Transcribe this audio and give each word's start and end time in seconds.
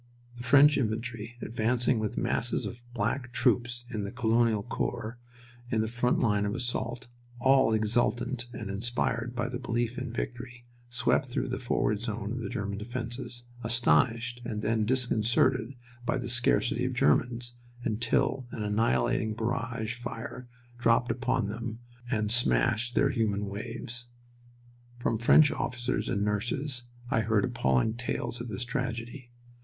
The 0.35 0.41
French 0.43 0.79
infantry, 0.79 1.37
advancing 1.43 1.99
with 1.99 2.17
masses 2.17 2.65
of 2.65 2.81
black 2.91 3.31
troops 3.31 3.85
in 3.93 4.03
the 4.03 4.11
Colonial 4.11 4.63
Corps 4.63 5.19
in 5.69 5.81
the 5.81 5.87
front 5.87 6.19
line 6.19 6.43
of 6.47 6.55
assault, 6.55 7.07
all 7.39 7.71
exultant 7.71 8.47
and 8.51 8.71
inspired 8.71 9.35
by 9.35 9.45
a 9.45 9.59
belief 9.59 9.99
in 9.99 10.11
victory, 10.11 10.65
swept 10.89 11.27
through 11.27 11.49
the 11.49 11.59
forward 11.59 11.99
zone 12.01 12.31
of 12.31 12.39
the 12.39 12.49
German 12.49 12.79
defenses, 12.79 13.43
astonished, 13.63 14.41
and 14.43 14.63
then 14.63 14.85
disconcerted 14.85 15.75
by 16.03 16.17
the 16.17 16.29
scarcity 16.29 16.83
of 16.85 16.93
Germans, 16.93 17.53
until 17.83 18.47
an 18.49 18.63
annihilating 18.63 19.35
barrage 19.35 19.93
fire 19.93 20.47
dropped 20.79 21.11
upon 21.11 21.47
them 21.47 21.77
and 22.09 22.31
smashed 22.31 22.95
their 22.95 23.09
human 23.11 23.45
waves. 23.47 24.07
From 24.97 25.19
French 25.19 25.51
officers 25.51 26.09
and 26.09 26.25
nurses 26.25 26.85
I 27.11 27.19
heard 27.21 27.45
appalling 27.45 27.93
tales 27.97 28.41
of 28.41 28.47
this 28.47 28.65
tragedy. 28.65 29.29